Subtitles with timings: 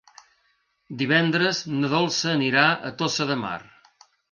[1.01, 3.57] Divendres na Dolça anirà a Tossa de Mar.